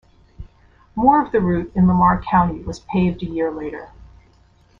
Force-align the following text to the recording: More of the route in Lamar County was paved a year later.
More 0.95 1.23
of 1.23 1.31
the 1.31 1.39
route 1.41 1.71
in 1.75 1.85
Lamar 1.85 2.23
County 2.23 2.63
was 2.63 2.79
paved 2.79 3.21
a 3.21 3.27
year 3.27 3.51
later. 3.51 3.91